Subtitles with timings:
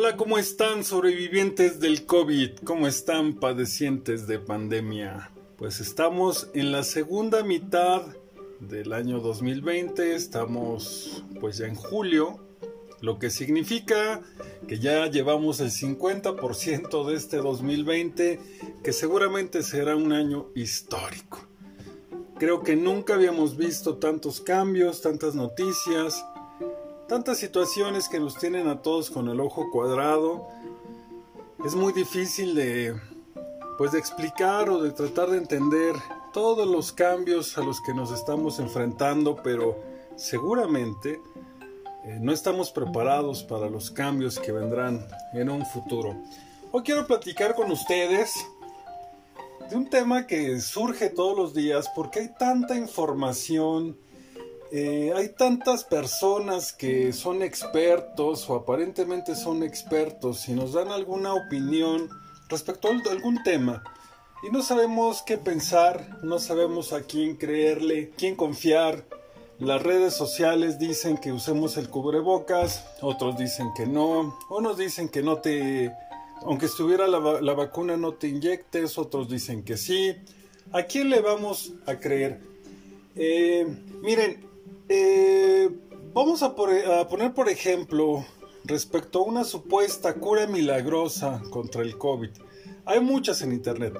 [0.00, 2.58] Hola, ¿cómo están sobrevivientes del COVID?
[2.62, 5.32] ¿Cómo están padecientes de pandemia?
[5.56, 8.02] Pues estamos en la segunda mitad
[8.60, 12.38] del año 2020, estamos pues ya en julio,
[13.00, 14.20] lo que significa
[14.68, 18.40] que ya llevamos el 50% de este 2020,
[18.84, 21.40] que seguramente será un año histórico.
[22.38, 26.24] Creo que nunca habíamos visto tantos cambios, tantas noticias,
[27.08, 30.46] tantas situaciones que nos tienen a todos con el ojo cuadrado.
[31.64, 32.94] Es muy difícil de
[33.78, 35.94] pues de explicar o de tratar de entender
[36.32, 39.78] todos los cambios a los que nos estamos enfrentando, pero
[40.16, 41.20] seguramente
[42.04, 46.16] eh, no estamos preparados para los cambios que vendrán en un futuro.
[46.72, 48.34] Hoy quiero platicar con ustedes
[49.70, 53.96] de un tema que surge todos los días porque hay tanta información,
[54.72, 61.34] eh, hay tantas personas que son expertos o aparentemente son expertos y nos dan alguna
[61.34, 62.08] opinión
[62.48, 63.82] respecto a algún tema
[64.42, 69.04] y no sabemos qué pensar, no sabemos a quién creerle, quién confiar.
[69.58, 75.22] Las redes sociales dicen que usemos el cubrebocas, otros dicen que no, unos dicen que
[75.22, 75.92] no te,
[76.42, 77.18] aunque estuviera la,
[77.54, 80.14] vacuna no te inyectes, otros dicen que sí.
[80.70, 82.40] ¿A quién le vamos a creer?
[83.16, 83.66] Eh,
[84.02, 84.47] miren,
[84.88, 85.70] eh,
[86.14, 88.24] vamos a, a poner por ejemplo
[88.64, 92.30] respecto a una supuesta cura milagrosa contra el COVID.
[92.84, 93.94] Hay muchas en internet.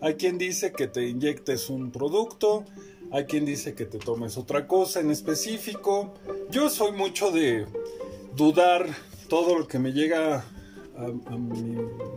[0.00, 2.64] Hay quien dice que te inyectes un producto,
[3.10, 6.14] hay quien dice que te tomes otra cosa en específico.
[6.50, 7.66] Yo soy mucho de
[8.36, 8.86] dudar
[9.28, 10.44] todo lo que me llega
[10.96, 11.76] a, mi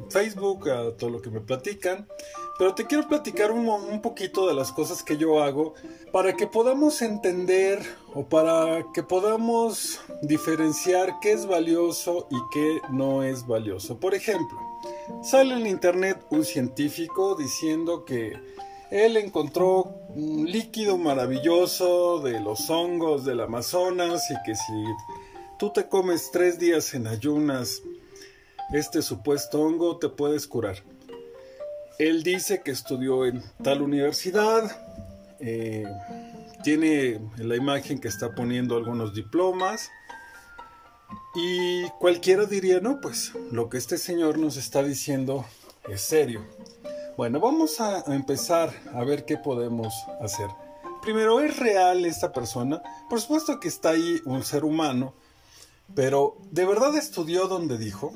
[0.10, 2.08] Facebook, a todo lo que me platican.
[2.58, 5.76] Pero te quiero platicar un, un, poquito de las cosas que yo hago
[6.12, 7.80] para que podamos entender
[8.14, 14.00] o para que podamos diferenciar qué es valioso y qué no es valioso.
[14.00, 14.58] Por ejemplo,
[15.22, 18.34] sale en internet un científico diciendo que
[18.90, 24.84] él encontró un líquido maravilloso de los hongos del Amazonas y que si
[25.60, 27.82] tú te comes tres días en ayunas
[28.72, 30.84] este supuesto hongo te puedes curar.
[32.00, 34.70] Él dice que estudió en tal universidad,
[35.40, 35.86] eh,
[36.64, 39.90] tiene la imagen que está poniendo algunos diplomas
[41.36, 45.46] y cualquiera diría, no, pues lo que este señor nos está diciendo
[45.88, 46.46] es serio.
[47.16, 50.48] Bueno, vamos a empezar a ver qué podemos hacer.
[51.02, 52.82] Primero, ¿es real esta persona?
[53.10, 55.14] Por supuesto que está ahí un ser humano,
[55.96, 58.14] pero ¿de verdad estudió donde dijo?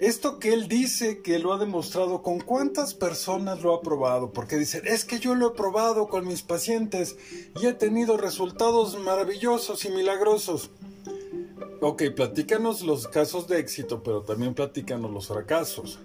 [0.00, 4.32] Esto que él dice que lo ha demostrado, ¿con cuántas personas lo ha probado?
[4.32, 7.16] Porque dice, es que yo lo he probado con mis pacientes
[7.60, 10.70] y he tenido resultados maravillosos y milagrosos.
[11.82, 15.98] Ok, platícanos los casos de éxito, pero también platícanos los fracasos.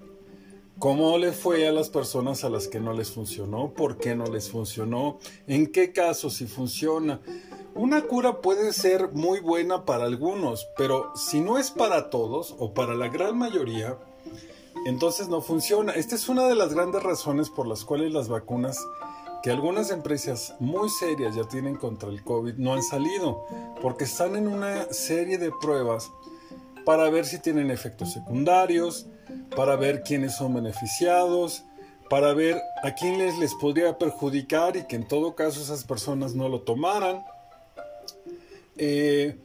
[0.77, 3.73] ¿Cómo le fue a las personas a las que no les funcionó?
[3.73, 5.19] ¿Por qué no les funcionó?
[5.47, 7.21] ¿En qué casos si funciona?
[7.75, 12.73] Una cura puede ser muy buena para algunos, pero si no es para todos o
[12.73, 13.97] para la gran mayoría,
[14.85, 15.91] entonces no funciona.
[15.91, 18.79] Esta es una de las grandes razones por las cuales las vacunas
[19.43, 23.43] que algunas empresas muy serias ya tienen contra el COVID no han salido,
[23.81, 26.09] porque están en una serie de pruebas
[26.85, 29.05] para ver si tienen efectos secundarios,
[29.53, 31.65] para ver quiénes son beneficiados,
[32.09, 36.35] para ver a quién les, les podría perjudicar y que en todo caso esas personas
[36.35, 37.25] no lo tomaran.
[38.77, 39.37] Eh,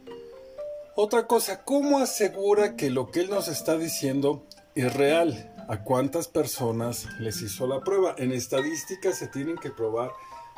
[0.95, 4.43] otra cosa, ¿cómo asegura que lo que él nos está diciendo
[4.75, 5.53] es real?
[5.69, 8.13] ¿A cuántas personas les hizo la prueba?
[8.17, 10.11] En estadística se tienen que probar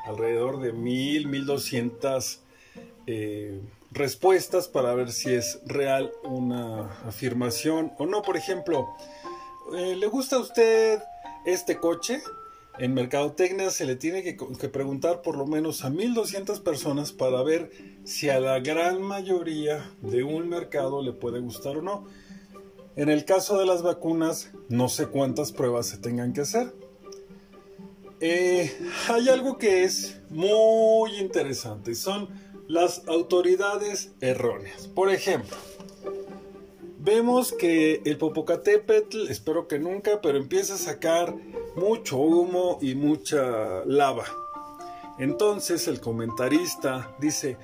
[0.05, 2.41] alrededor de mil, mil doscientas
[3.05, 8.23] eh, respuestas para ver si es real una afirmación o no.
[8.23, 8.89] Por ejemplo,
[9.75, 10.99] eh, ¿le gusta a usted
[11.45, 12.21] este coche?
[12.79, 17.71] En Mercadotecnia se le tiene que, preguntar por lo menos a 1200 personas para ver
[18.03, 22.05] si a la gran mayoría de un mercado le puede gustar o no.
[22.95, 26.73] En el caso de las vacunas, no sé cuántas pruebas se tengan que hacer.
[28.19, 28.75] Eh,
[29.09, 32.29] hay algo que es muy interesante, son
[32.67, 34.87] las autoridades erróneas.
[34.87, 35.57] Por ejemplo,
[37.03, 41.35] vemos que el Popocatépetl, espero que nunca, pero empieza a sacar
[41.75, 44.23] mucho humo y mucha lava.
[45.19, 47.57] Entonces el comentarista dice,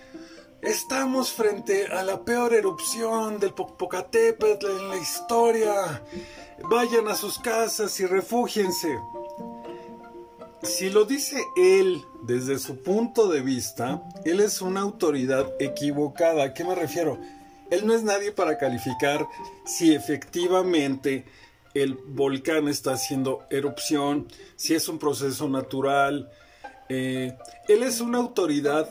[0.62, 6.04] estamos frente a la peor erupción del Popocatépetl en la historia.
[6.70, 9.00] Vayan a sus casas y refúgiense.
[10.62, 16.44] Si lo dice él desde su punto de vista, él es una autoridad equivocada.
[16.44, 17.18] ¿A qué me refiero?
[17.72, 19.28] Él no es nadie para calificar
[19.66, 21.26] si efectivamente
[21.74, 26.32] el volcán está haciendo erupción, si es un proceso natural.
[26.90, 27.36] Eh,
[27.68, 28.90] él es una autoridad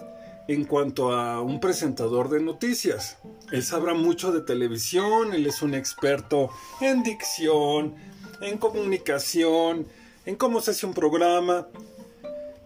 [0.48, 3.18] en cuanto a un presentador de noticias.
[3.52, 6.50] Él sabrá mucho de televisión, él es un experto
[6.80, 7.96] en dicción,
[8.40, 9.86] en comunicación,
[10.24, 11.68] en cómo se hace un programa.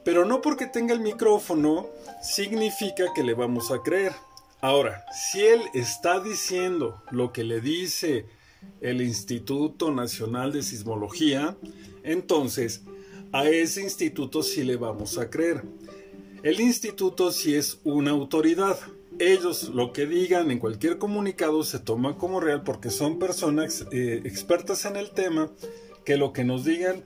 [0.04, 1.88] Pero no porque tenga el micrófono
[2.22, 4.12] significa que le vamos a creer.
[4.62, 8.26] Ahora, si él está diciendo lo que le dice
[8.80, 11.56] el Instituto Nacional de Sismología,
[12.04, 12.84] entonces
[13.32, 15.64] a ese instituto sí le vamos a creer.
[16.44, 18.78] El instituto sí es una autoridad.
[19.18, 24.20] Ellos lo que digan en cualquier comunicado se toma como real porque son personas eh,
[24.24, 25.50] expertas en el tema
[26.04, 27.04] que lo que nos digan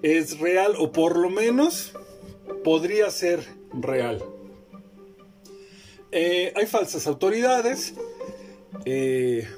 [0.00, 1.92] es real o por lo menos
[2.64, 3.44] podría ser
[3.74, 4.24] real.
[6.12, 7.94] Eh, hay falsas autoridades.
[8.84, 9.48] Eh,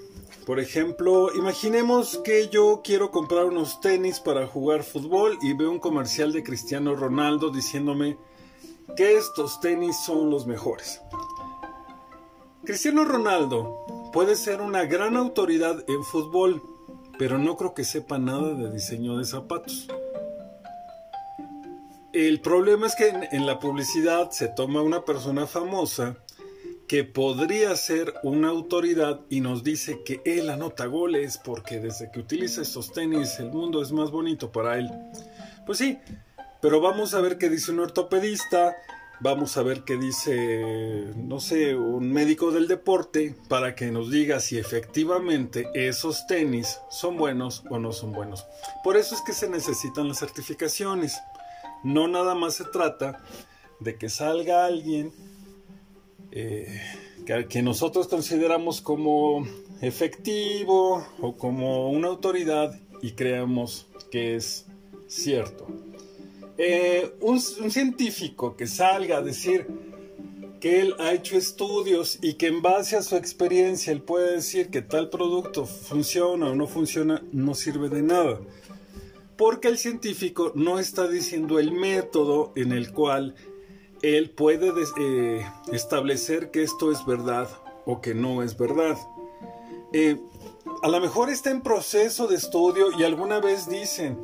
[0.47, 5.81] por ejemplo, imaginemos que yo quiero comprar unos tenis para jugar fútbol y veo un
[5.81, 8.17] comercial de Cristiano Ronaldo diciéndome
[8.97, 11.01] que estos tenis son los mejores.
[12.65, 16.63] Cristiano Ronaldo puede ser una gran autoridad en fútbol,
[17.19, 19.89] pero no creo que sepa nada de diseño de zapatos.
[22.13, 26.17] El problema es que en, la publicidad se toma una persona famosa
[26.87, 32.21] que podría ser una autoridad y nos dice que él anota goles porque desde que
[32.21, 34.91] utiliza estos tenis el mundo es más bonito para él.
[35.67, 35.99] Pues sí,
[36.61, 38.77] pero vamos a ver qué dice un ortopedista,
[39.21, 44.41] vamos a ver qué dice, no sé, un médico del deporte para que nos diga
[44.41, 48.47] si efectivamente esos tenis son buenos o no son buenos.
[48.83, 51.19] Por eso es que se necesitan las certificaciones.
[51.83, 53.23] No nada más se trata
[53.81, 55.13] de que salga alguien
[56.37, 56.81] eh,
[57.49, 59.47] que, nosotros consideramos como
[59.81, 64.67] efectivo o como una autoridad y creamos que es
[65.07, 65.67] cierto.
[66.59, 69.67] Eh, un, científico que salga a decir
[70.61, 74.71] que él ha hecho estudios y que en base a su experiencia él puede decir
[74.71, 78.41] que tal producto funciona o no funciona, no sirve de nada.
[79.37, 83.35] Porque el científico no está diciendo el método en el cual
[84.05, 84.71] él puede
[85.01, 87.49] eh, establecer que esto es verdad
[87.87, 88.99] o que no es verdad.
[89.95, 90.21] Eh,
[90.83, 94.19] a lo mejor está en proceso de estudio y alguna vez dicen,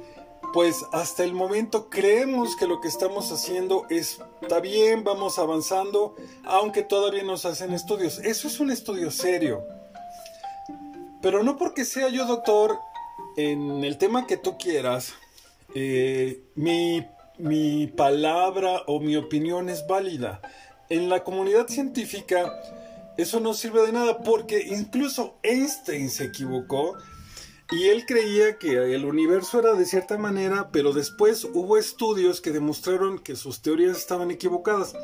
[0.53, 6.83] pues hasta el momento creemos que lo que estamos haciendo está bien, vamos avanzando, aunque
[6.83, 8.19] todavía nos hacen estudios.
[8.19, 9.65] Eso es un estudio serio.
[11.23, 12.79] Pero no porque sea yo doctor
[13.37, 15.15] en el tema que tú quieras,
[15.75, 17.07] eh, mi
[17.41, 20.41] mi palabra o mi opinión es válida.
[20.89, 22.53] En la comunidad científica
[23.17, 26.97] eso no sirve de nada porque incluso Einstein se equivocó
[27.71, 32.51] y él creía que el universo era de cierta manera, pero después hubo estudios que
[32.51, 34.95] demostraron que sus teorías estaban equivocadas.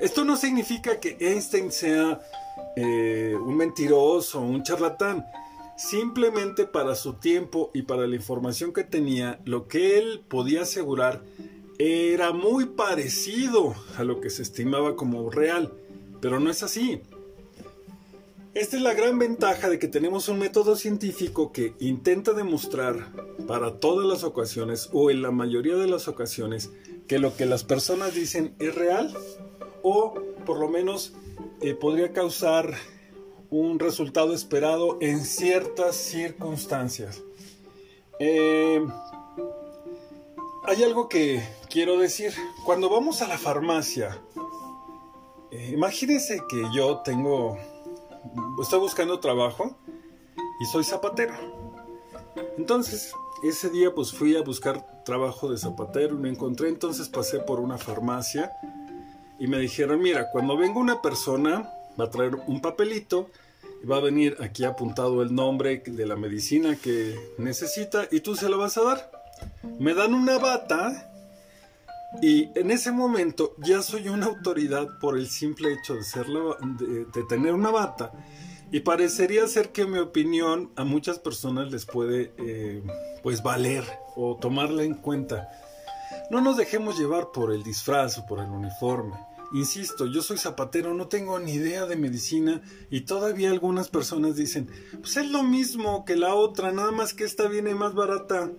[0.00, 2.20] Esto no significa que Einstein sea
[2.76, 5.26] eh, un mentiroso, un charlatán.
[5.76, 11.22] Simplemente para su tiempo y para la información que tenía, lo que él podía asegurar
[11.82, 15.72] era muy parecido a lo que se estimaba como real,
[16.20, 17.00] pero no es así.
[18.52, 23.10] Esta es la gran ventaja de que tenemos un método científico que intenta demostrar
[23.46, 26.70] para todas las ocasiones o en la mayoría de las ocasiones
[27.08, 29.16] que lo que las personas dicen es real
[29.82, 30.14] o
[30.44, 31.14] por lo menos
[31.62, 32.74] eh, podría causar
[33.48, 37.22] un resultado esperado en ciertas circunstancias.
[38.18, 38.84] Eh,
[40.64, 42.32] hay algo que quiero decir.
[42.64, 44.20] Cuando vamos a la farmacia,
[45.50, 47.56] eh, imagínense que yo tengo,
[48.60, 49.78] estoy buscando trabajo
[50.60, 51.34] y soy zapatero.
[52.58, 53.12] Entonces,
[53.42, 57.78] ese día pues fui a buscar trabajo de zapatero me encontré, entonces pasé por una
[57.78, 58.52] farmacia
[59.38, 63.30] y me dijeron, mira, cuando venga una persona, va a traer un papelito
[63.82, 68.36] y va a venir aquí apuntado el nombre de la medicina que necesita y tú
[68.36, 69.20] se lo vas a dar
[69.78, 71.09] me dan una bata
[72.20, 77.22] y en ese momento ya soy una autoridad por el simple hecho de, ser de,
[77.28, 78.12] tener una bata.
[78.72, 82.82] Y parecería ser que mi opinión a muchas personas les puede eh,
[83.22, 83.84] pues valer
[84.16, 85.48] o tomarla en cuenta.
[86.30, 89.16] No nos dejemos llevar por el disfraz o por el uniforme.
[89.52, 94.70] Insisto, yo soy zapatero, no tengo ni idea de medicina y todavía algunas personas dicen,
[95.00, 98.52] pues es lo mismo que la otra, nada más que esta viene más barata.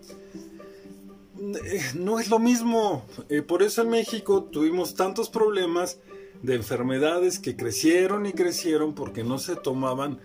[1.55, 3.05] Eh, no es lo mismo.
[3.29, 6.00] Eh, por eso en México tuvimos tantos problemas
[6.41, 10.20] de enfermedades que crecieron y crecieron porque no se tomaban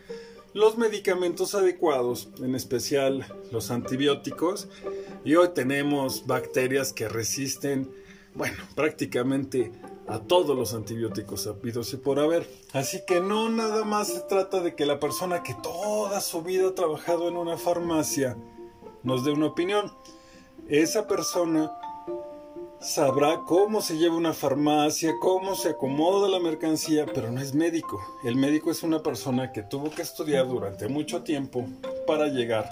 [0.55, 4.69] los medicamentos adecuados, en especial los antibióticos,
[5.23, 7.91] y hoy tenemos bacterias que resisten,
[8.35, 9.71] bueno, prácticamente
[10.07, 12.49] a todos los antibióticos habidos y por haber.
[12.73, 16.69] Así que no nada más se trata de que la persona que toda su vida
[16.69, 18.39] ha trabajado en una farmacia
[19.03, 19.93] nos dé una opinión.
[20.69, 21.73] Esa persona
[22.81, 28.01] sabrá cómo se lleva una farmacia, cómo se acomoda la mercancía, pero no es médico.
[28.25, 31.67] El médico es una persona que tuvo que estudiar durante mucho tiempo
[32.07, 32.69] para llegar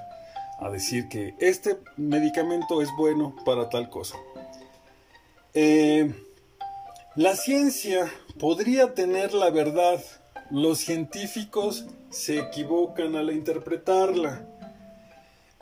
[0.60, 4.16] a decir que este medicamento es bueno para tal cosa.
[5.52, 6.12] Eh,
[7.16, 10.02] la ciencia podría tener la verdad.
[10.50, 14.46] Los científicos se equivocan al interpretarla.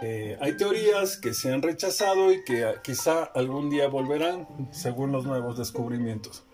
[0.01, 5.25] Eh, hay teorías que se han rechazado y que quizá algún día volverán según los
[5.25, 6.45] nuevos descubrimientos.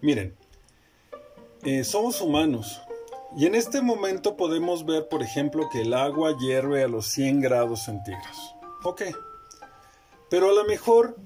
[0.00, 0.34] Miren,
[1.62, 2.80] eh, somos humanos
[3.36, 7.40] y en este momento podemos ver, por ejemplo, que el agua hierve a los 100
[7.40, 8.54] grados centígrados.
[8.82, 9.02] Ok,
[10.28, 11.16] pero a lo mejor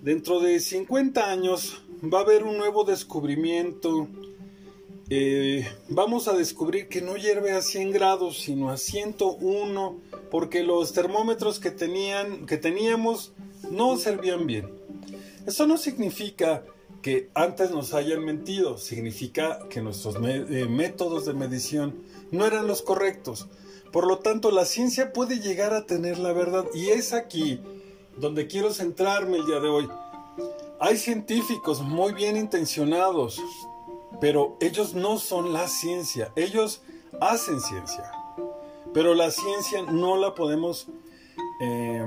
[0.00, 4.08] dentro de 50 años va a haber un nuevo descubrimiento.
[5.10, 10.92] Eh, vamos a descubrir que no hierve a 100 grados, sino a 101 porque los
[10.92, 13.32] termómetros que, tenían, que teníamos
[13.70, 14.70] no servían bien.
[15.46, 16.64] Eso no significa
[17.02, 21.96] que antes nos hayan mentido, significa que nuestros eh, métodos de medición
[22.30, 23.48] no eran los correctos.
[23.92, 27.60] Por lo tanto, la ciencia puede llegar a tener la verdad y es aquí
[28.16, 29.88] donde quiero centrarme el día de hoy.
[30.80, 33.40] Hay científicos muy bien intencionados,
[34.22, 36.80] pero ellos no son la ciencia, ellos
[37.20, 38.08] hacen ciencia.
[38.94, 40.86] Pero la ciencia no la podemos,
[41.60, 42.06] eh,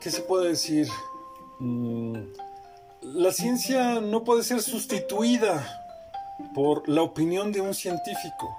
[0.00, 0.88] ¿qué se puede decir?
[1.60, 2.16] Mm,
[3.02, 5.64] la ciencia no puede ser sustituida
[6.52, 8.56] por la opinión de un científico,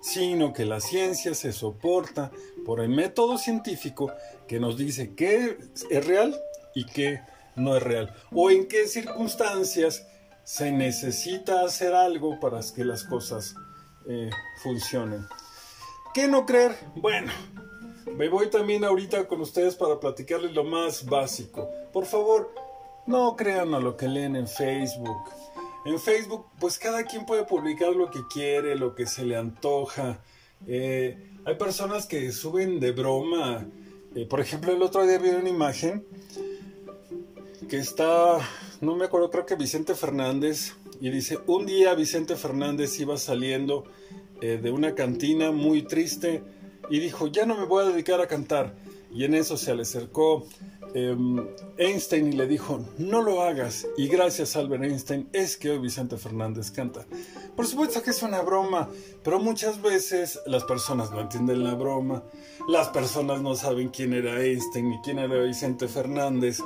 [0.00, 2.30] sino que la ciencia se soporta
[2.64, 4.12] por el método científico
[4.46, 5.58] que nos dice qué
[5.90, 6.40] es real
[6.72, 7.20] y qué
[7.56, 10.06] no es real, o en qué circunstancias
[10.44, 13.54] se necesita hacer algo para que las cosas
[14.08, 14.30] eh,
[14.62, 15.26] funcionen.
[16.12, 16.76] ¿Qué no creer?
[16.96, 17.32] Bueno,
[18.16, 21.68] me voy también ahorita con ustedes para platicarles lo más básico.
[21.92, 22.52] Por favor,
[23.06, 25.30] no crean a lo que leen en Facebook.
[25.84, 30.20] En Facebook, pues cada quien puede publicar lo que quiere, lo que se le antoja.
[30.66, 33.66] Eh, hay personas que suben de broma.
[34.14, 36.04] Eh, por ejemplo, el otro día vi una imagen
[37.68, 38.38] que está,
[38.80, 43.84] no me acuerdo, creo que Vicente Fernández, y dice, un día Vicente Fernández iba saliendo
[44.40, 46.42] eh, de una cantina muy triste
[46.88, 48.74] y dijo, ya no me voy a dedicar a cantar.
[49.12, 50.46] Y en eso se le acercó
[50.94, 51.46] em,
[51.76, 53.86] Einstein y le dijo, no lo hagas.
[53.96, 57.06] Y gracias Albert Einstein es que hoy Vicente Fernández canta.
[57.56, 58.88] Por supuesto que es una broma,
[59.22, 62.22] pero muchas veces las personas no entienden la broma,
[62.68, 66.60] las personas no saben quién era Einstein ni quién era Vicente Fernández.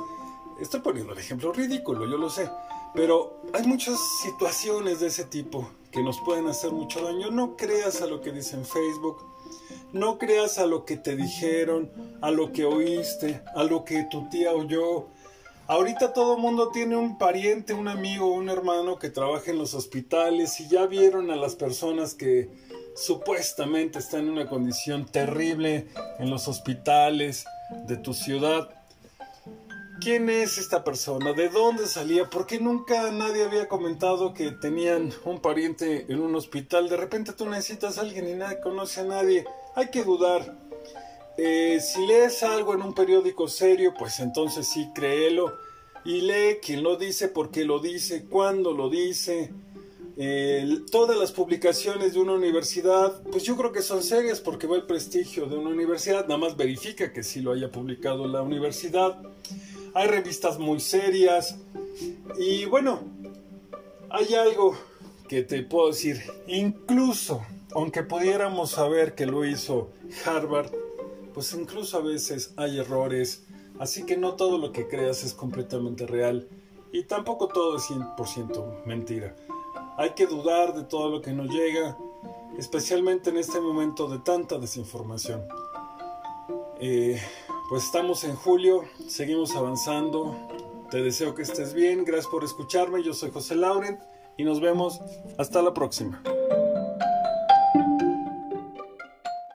[0.59, 2.49] Estoy poniendo el ejemplo ridículo, yo lo sé,
[2.93, 7.29] pero hay muchas situaciones de ese tipo que nos pueden hacer mucho daño.
[7.29, 9.17] No creas a lo que dice en Facebook,
[9.91, 14.29] no creas a lo que te dijeron, a lo que oíste, a lo que tu
[14.29, 15.07] tía oyó.
[15.67, 19.73] Ahorita todo el mundo tiene un pariente, un amigo, un hermano que trabaja en los
[19.73, 22.49] hospitales y ya vieron a las personas que
[22.95, 25.87] supuestamente están en una condición terrible
[26.19, 27.45] en los hospitales
[27.87, 28.69] de tu ciudad.
[30.05, 31.33] ¿Quién es esta persona?
[31.33, 32.29] ¿De dónde salía?
[32.29, 36.87] ¿Por qué nunca nadie había comentado que tenían un pariente en un hospital?
[36.89, 39.45] De repente tú necesitas a alguien y nadie conoce a nadie.
[39.73, 40.59] Hay que dudar.
[41.39, 45.57] Eh, si lees algo en un periódico serio, pues entonces sí, créelo.
[46.03, 49.51] Y lee quién lo dice, por qué lo dice, cuándo lo dice.
[50.91, 54.85] todas las publicaciones de una universidad, pues yo creo que son serias porque va el
[54.85, 56.27] prestigio de una universidad.
[56.27, 59.19] Nada más verifica que sí lo haya publicado la universidad
[59.95, 61.55] hay revistas muy serias
[62.37, 62.99] y bueno,
[64.09, 64.77] hay algo
[65.29, 67.41] que te puedo decir, incluso
[67.73, 69.89] aunque pudiéramos saber que lo hizo
[70.25, 70.69] Harvard,
[71.33, 73.45] pues incluso a veces hay errores,
[73.79, 76.47] así que no todo lo que creas es completamente real
[76.91, 79.33] y tampoco todo es 100% mentira.
[79.97, 81.97] Hay que dudar de todo lo que nos llega,
[82.57, 85.41] especialmente en este momento de tanta desinformación.
[86.81, 87.21] Eh,
[87.69, 90.35] pues estamos en julio, seguimos avanzando.
[90.91, 93.03] Te deseo que estés bien, gracias por escucharme.
[93.03, 93.99] Yo soy José Laurent
[94.37, 94.99] y nos vemos
[95.37, 96.21] hasta la próxima.